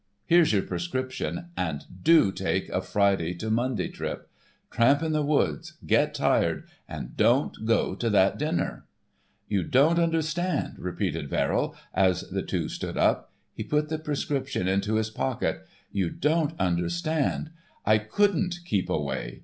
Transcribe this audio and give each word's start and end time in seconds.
Here's 0.25 0.51
your 0.51 0.63
prescription, 0.63 1.49
and 1.55 1.85
do 2.01 2.31
take 2.31 2.69
a 2.69 2.81
Friday 2.81 3.35
to 3.35 3.51
Monday 3.51 3.87
trip. 3.87 4.31
Tramp 4.71 5.03
in 5.03 5.11
the 5.11 5.21
woods, 5.21 5.73
get 5.85 6.15
tired, 6.15 6.63
and 6.87 7.15
don't 7.15 7.55
go 7.67 7.93
to 7.93 8.09
that 8.09 8.39
dinner!" 8.39 8.87
"You 9.47 9.61
don't 9.61 9.99
understand," 9.99 10.79
repeated 10.79 11.29
Verrill, 11.29 11.75
as 11.93 12.21
the 12.31 12.41
two 12.41 12.67
stood 12.67 12.97
up. 12.97 13.31
He 13.53 13.63
put 13.63 13.89
the 13.89 13.99
prescription 13.99 14.67
into 14.67 14.95
his 14.95 15.11
pocket 15.11 15.57
book. 15.59 15.67
"You 15.91 16.09
don't 16.09 16.59
understand. 16.59 17.51
I 17.85 17.99
couldn't 17.99 18.61
keep 18.65 18.89
away. 18.89 19.39